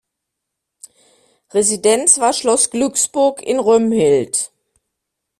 [1.51, 4.51] Residenz war Schloss Glücksburg in Römhild.